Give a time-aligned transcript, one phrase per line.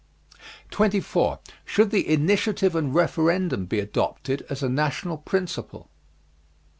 [0.71, 1.37] 24.
[1.63, 5.91] Should the Initiative and Referendum be adopted as a national principle?